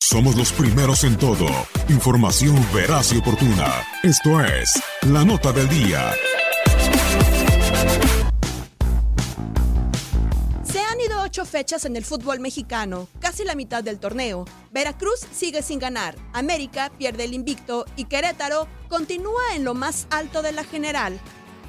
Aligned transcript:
Somos 0.00 0.36
los 0.36 0.52
primeros 0.52 1.04
en 1.04 1.16
todo. 1.16 1.46
Información 1.88 2.56
veraz 2.74 3.12
y 3.12 3.18
oportuna. 3.18 3.82
Esto 4.02 4.40
es 4.44 4.82
La 5.02 5.24
Nota 5.24 5.52
del 5.52 5.68
Día. 5.68 6.12
Se 10.64 10.80
han 10.80 11.00
ido 11.00 11.22
ocho 11.22 11.44
fechas 11.44 11.84
en 11.84 11.96
el 11.96 12.04
fútbol 12.04 12.40
mexicano, 12.40 13.08
casi 13.20 13.44
la 13.44 13.54
mitad 13.54 13.82
del 13.82 13.98
torneo. 13.98 14.44
Veracruz 14.70 15.20
sigue 15.32 15.62
sin 15.62 15.78
ganar, 15.78 16.16
América 16.32 16.92
pierde 16.98 17.24
el 17.24 17.34
invicto 17.34 17.86
y 17.96 18.04
Querétaro 18.04 18.68
continúa 18.88 19.54
en 19.54 19.64
lo 19.64 19.74
más 19.74 20.06
alto 20.10 20.42
de 20.42 20.52
la 20.52 20.64
general. 20.64 21.20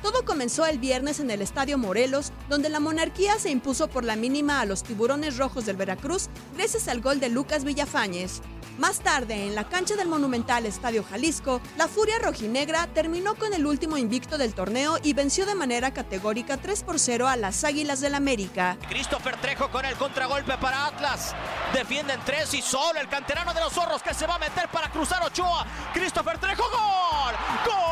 Todo 0.01 0.25
comenzó 0.25 0.65
el 0.65 0.79
viernes 0.79 1.19
en 1.19 1.29
el 1.29 1.41
Estadio 1.41 1.77
Morelos, 1.77 2.31
donde 2.49 2.69
la 2.69 2.79
monarquía 2.79 3.37
se 3.37 3.51
impuso 3.51 3.87
por 3.87 4.03
la 4.03 4.15
mínima 4.15 4.59
a 4.59 4.65
los 4.65 4.83
tiburones 4.83 5.37
rojos 5.37 5.65
del 5.65 5.77
Veracruz 5.77 6.29
gracias 6.55 6.87
al 6.87 7.01
gol 7.01 7.19
de 7.19 7.29
Lucas 7.29 7.63
Villafañez. 7.63 8.41
Más 8.77 9.01
tarde, 9.01 9.47
en 9.47 9.53
la 9.53 9.67
cancha 9.69 9.95
del 9.95 10.07
monumental 10.07 10.65
Estadio 10.65 11.03
Jalisco, 11.03 11.61
la 11.77 11.87
Furia 11.87 12.17
Rojinegra 12.19 12.87
terminó 12.87 13.35
con 13.35 13.53
el 13.53 13.67
último 13.67 13.97
invicto 13.97 14.39
del 14.39 14.55
torneo 14.55 14.97
y 15.03 15.13
venció 15.13 15.45
de 15.45 15.53
manera 15.53 15.93
categórica 15.93 16.57
3 16.57 16.83
por 16.83 16.97
0 16.97 17.27
a 17.27 17.35
las 17.35 17.63
Águilas 17.63 17.99
del 18.01 18.15
América. 18.15 18.77
Christopher 18.89 19.35
Trejo 19.37 19.69
con 19.69 19.85
el 19.85 19.95
contragolpe 19.97 20.57
para 20.57 20.87
Atlas. 20.87 21.35
Defienden 21.73 22.19
tres 22.25 22.53
y 22.55 22.61
solo 22.61 22.99
el 22.99 23.07
canterano 23.07 23.53
de 23.53 23.59
los 23.59 23.73
zorros 23.73 24.01
que 24.01 24.13
se 24.13 24.25
va 24.25 24.35
a 24.35 24.39
meter 24.39 24.67
para 24.69 24.89
cruzar 24.89 25.21
Ochoa. 25.23 25.67
Christopher 25.93 26.39
Trejo, 26.39 26.63
gol. 26.63 27.35
¡Gol! 27.65 27.75
¡Gol! 27.75 27.90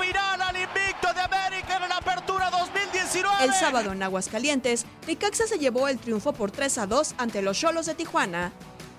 Final 0.00 0.40
al 0.42 0.56
invicto 0.56 1.12
de 1.14 1.20
América 1.20 1.76
en 1.82 1.88
la 1.88 1.96
apertura 1.96 2.50
2019. 2.50 3.44
El 3.44 3.52
sábado 3.52 3.92
en 3.92 4.02
Aguascalientes, 4.02 4.86
Necaxa 5.06 5.46
se 5.46 5.58
llevó 5.58 5.88
el 5.88 5.98
triunfo 5.98 6.32
por 6.32 6.50
3 6.50 6.78
a 6.78 6.86
2 6.86 7.14
ante 7.18 7.42
los 7.42 7.58
Cholos 7.58 7.86
de 7.86 7.94
Tijuana. 7.94 8.52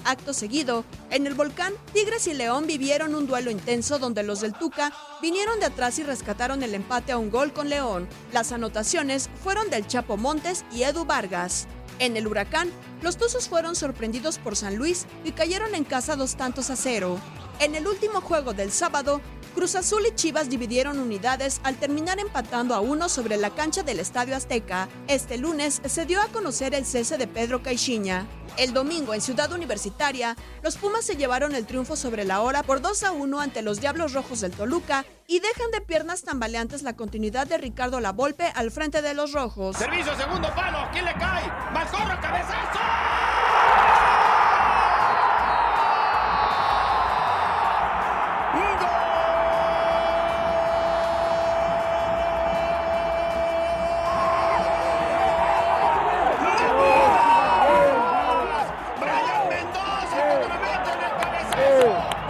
Acto 0.04 0.34
seguido, 0.34 0.84
en 1.10 1.28
el 1.28 1.34
volcán, 1.34 1.74
Tigres 1.94 2.28
y 2.28 2.34
León 2.34 2.66
vivieron 2.66 3.14
un 3.14 3.28
duelo 3.28 3.52
intenso 3.52 4.00
donde 4.00 4.24
los 4.24 4.42
del 4.42 4.54
Tuca 4.54 4.92
vinieron 5.22 5.60
de 5.60 5.68
atrás 5.68 6.00
y 6.00 6.04
rescataron 6.04 6.64
el 6.64 6.74
empate 6.74 7.12
a 7.12 7.18
un 7.18 7.30
gol 7.30 7.54
con 7.54 7.70
León. 7.70 8.08
Las 8.32 8.52
anotaciones 8.52 9.30
fueron 9.44 9.70
del 9.70 9.88
Chapo 9.88 10.18
Montes 10.18 10.66
y 10.72 10.84
Edu 10.84 11.06
Vargas. 11.06 11.68
En 12.00 12.18
el 12.18 12.28
huracán, 12.28 12.72
los 13.02 13.18
Tuzos 13.18 13.48
fueron 13.48 13.76
sorprendidos 13.76 14.40
por 14.40 14.56
San 14.56 14.76
Luis 14.76 15.06
y 15.24 15.34
cayeron 15.34 15.76
en 15.76 15.84
casa 15.84 16.16
dos 16.16 16.36
tantos 16.36 16.70
a 16.72 16.76
cero. 16.76 17.20
En 17.60 17.76
el 17.76 17.86
último 17.86 18.22
juego 18.22 18.54
del 18.54 18.72
sábado, 18.72 19.22
Cruz 19.54 19.76
Azul 19.76 20.04
y 20.08 20.16
Chivas 20.16 20.50
dividieron 20.50 20.98
unidades 20.98 21.60
al 21.64 21.76
terminar 21.76 22.20
empatando 22.20 22.74
a 22.74 22.80
uno 22.80 23.10
sobre 23.10 23.36
la 23.36 23.50
cancha 23.50 23.84
del 23.84 24.00
Estadio 24.00 24.36
Azteca. 24.36 24.88
Este 25.08 25.38
lunes 25.38 25.82
se 25.86 26.06
dio 26.06 26.22
a 26.22 26.28
conocer 26.28 26.74
el 26.74 26.86
cese 26.86 27.18
de 27.18 27.28
Pedro 27.28 27.62
Caixinha. 27.62 28.28
El 28.58 28.74
domingo 28.74 29.14
en 29.14 29.22
Ciudad 29.22 29.52
Universitaria, 29.52 30.36
los 30.64 30.78
Pumas 30.78 31.06
se 31.06 31.16
llevaron 31.16 31.54
el 31.54 31.66
triunfo 31.66 31.96
sobre 31.96 32.24
la 32.24 32.42
hora 32.42 32.64
por 32.64 32.82
2 32.82 33.04
a 33.04 33.12
1 33.12 33.40
ante 33.40 33.62
los 33.62 33.82
Diablos 33.82 34.14
Rojos 34.14 34.42
del 34.42 34.52
Toluca 34.52 35.06
y 35.28 35.40
dejan 35.40 35.72
de 35.72 35.82
piernas 35.82 36.24
tambaleantes 36.24 36.82
la 36.84 36.96
continuidad 36.96 37.48
de 37.48 37.58
Ricardo 37.58 38.00
Lavolpe 38.00 38.52
al 38.56 38.72
frente 38.72 39.02
de 39.02 39.14
los 39.14 39.34
Rojos. 39.34 39.78
Servicio, 39.78 40.16
segundo 40.18 40.54
palo. 40.56 40.90
¿Quién 40.92 41.06
le 41.06 41.14
cae? 41.14 41.48
Malcorro, 41.74 42.20
cabezazo. 42.22 42.81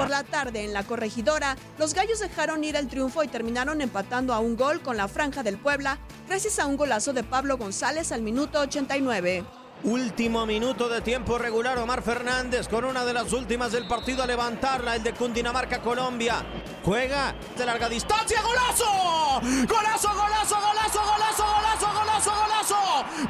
Por 0.01 0.09
la 0.09 0.23
tarde 0.23 0.63
en 0.65 0.73
la 0.73 0.83
corregidora, 0.83 1.55
los 1.77 1.93
gallos 1.93 2.19
dejaron 2.19 2.63
ir 2.63 2.75
el 2.75 2.87
triunfo 2.87 3.23
y 3.23 3.27
terminaron 3.27 3.81
empatando 3.81 4.33
a 4.33 4.39
un 4.39 4.55
gol 4.55 4.81
con 4.81 4.97
la 4.97 5.07
franja 5.07 5.43
del 5.43 5.57
Puebla 5.57 5.99
gracias 6.27 6.57
a 6.57 6.65
un 6.65 6.75
golazo 6.75 7.13
de 7.13 7.23
Pablo 7.23 7.57
González 7.57 8.11
al 8.11 8.23
minuto 8.23 8.59
89. 8.59 9.45
Último 9.83 10.45
minuto 10.45 10.89
de 10.89 11.01
tiempo 11.01 11.37
regular. 11.39 11.77
Omar 11.79 12.03
Fernández 12.03 12.67
con 12.67 12.85
una 12.85 13.03
de 13.03 13.13
las 13.13 13.33
últimas 13.33 13.71
del 13.71 13.87
partido 13.87 14.21
a 14.23 14.27
levantarla. 14.27 14.95
El 14.95 15.03
de 15.03 15.13
Cundinamarca, 15.13 15.81
Colombia. 15.81 16.43
Juega 16.83 17.33
de 17.57 17.65
larga 17.65 17.89
distancia. 17.89 18.41
¡Golazo! 18.41 19.41
¡Golazo, 19.67 20.09
golazo, 20.13 20.55
golazo, 20.55 21.01
golazo, 21.01 21.43
golazo, 21.43 21.91
golazo, 21.93 22.31
golazo! 22.31 22.77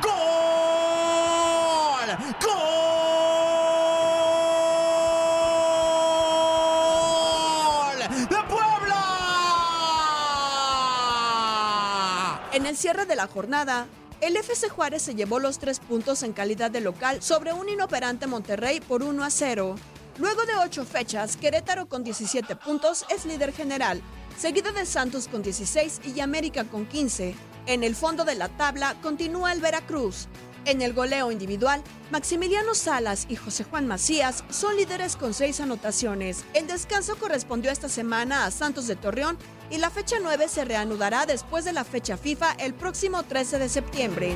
¡Gol! 0.02 0.12
¡Gol! 2.42 2.62
¡De 8.28 8.44
Puebla! 8.50 9.02
En 12.62 12.68
el 12.68 12.78
cierre 12.78 13.08
de 13.08 13.16
la 13.16 13.26
jornada, 13.26 13.88
el 14.22 14.38
FC 14.38 14.70
Juárez 14.70 15.02
se 15.02 15.16
llevó 15.16 15.40
los 15.40 15.58
tres 15.58 15.80
puntos 15.80 16.22
en 16.22 16.32
calidad 16.32 16.70
de 16.70 16.80
local 16.80 17.24
sobre 17.24 17.54
un 17.54 17.68
inoperante 17.68 18.28
Monterrey 18.28 18.80
por 18.82 19.02
1 19.02 19.24
a 19.24 19.32
0. 19.32 19.76
Luego 20.20 20.46
de 20.46 20.56
ocho 20.58 20.86
fechas, 20.86 21.38
Querétaro 21.38 21.90
con 21.90 22.04
17 22.04 22.56
puntos 22.58 23.04
es 23.10 23.26
líder 23.26 23.52
general, 23.52 24.00
seguido 24.38 24.72
de 24.74 24.86
Santos 24.86 25.28
con 25.28 25.42
16 25.42 26.02
y 26.16 26.20
América 26.20 26.64
con 26.66 26.86
15. 26.86 27.34
En 27.66 27.84
el 27.84 27.96
fondo 27.96 28.26
de 28.26 28.36
la 28.36 28.48
tabla 28.48 28.96
continúa 29.02 29.54
el 29.54 29.60
Veracruz. 29.60 30.28
En 30.66 30.82
el 30.84 30.94
goleo 30.94 31.32
individual, 31.32 31.82
Maximiliano 32.12 32.76
Salas 32.76 33.26
y 33.30 33.36
José 33.36 33.64
Juan 33.64 33.88
Macías 33.88 34.44
son 34.52 34.76
líderes 34.76 35.16
con 35.16 35.34
seis 35.34 35.60
anotaciones. 35.60 36.46
El 36.54 36.68
descanso 36.68 37.16
correspondió 37.18 37.72
esta 37.72 37.90
semana 37.90 38.46
a 38.46 38.52
Santos 38.52 38.86
de 38.86 38.96
Torreón 38.96 39.40
y 39.72 39.78
la 39.78 39.90
fecha 39.90 40.18
9 40.22 40.48
se 40.48 40.64
reanudará 40.64 41.26
después 41.26 41.66
de 41.66 41.74
la 41.74 41.84
fecha 41.84 42.16
FIFA 42.16 42.52
el 42.60 42.76
próximo 42.76 43.24
13 43.24 43.58
de 43.58 43.70
septiembre. 43.70 44.36